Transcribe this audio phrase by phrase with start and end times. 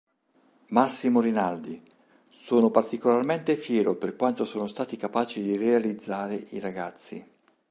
[0.69, 1.79] Massimo Rinaldi:
[2.27, 7.23] "Sono particolarmente fiero per quanto sono stati capaci di realizzare i ragazzi.